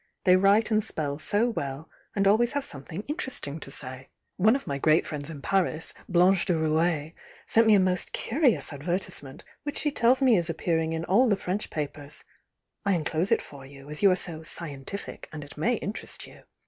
[0.25, 4.09] —they write and spell so well, and always have something interesting to say.
[4.35, 7.13] One of my great friends in Pans, Blanche de Rouailles,
[7.45, 11.29] sent me a most curious ad vertisement, which she tells me is appearing m all
[11.29, 12.23] the French papers—
[12.83, 16.45] I enclose it for you, as you are BO 'scientific' and it may interest you.